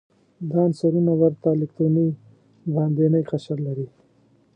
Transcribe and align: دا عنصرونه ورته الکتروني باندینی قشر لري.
دا 0.49 0.57
عنصرونه 0.65 1.11
ورته 1.21 1.47
الکتروني 1.51 2.07
باندینی 2.73 3.21
قشر 3.29 3.57
لري. 3.67 3.87